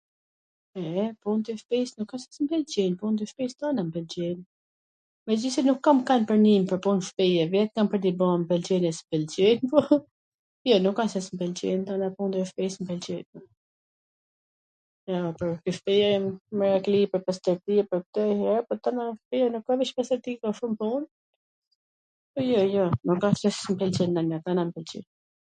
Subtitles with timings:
[0.83, 0.85] E,
[1.23, 3.91] punt e shtpis nuk wsht se s mw pwlqejn, punt e shtpisw t tana mw
[3.97, 4.39] pwlqejn,
[5.31, 8.83] megjithse nuk kam kan pwr pun shtpie, vet kam pwr t i ba, m pwlqen
[8.89, 9.81] e pwlqejn po,
[10.69, 11.79] jo, nuk asht se s mw pwlqejn
[12.23, 13.25] punt e shpis, mw pwlqejn,
[15.63, 16.09] ke shpija
[16.57, 19.03] merakli pwr pastwrti e pwr kto ndonjher po tana
[19.95, 21.01] astwrti, po shum pun,
[22.33, 25.05] po, jo jo, nuk asht se s mw pwlqen ndonjw, tana mw pwlqejn.